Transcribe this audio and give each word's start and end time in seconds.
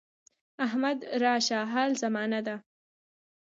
احمد 0.65 0.97
راشه 1.23 1.59
حال 1.71 1.91
زمانه 2.01 2.39
ده. 2.47 2.55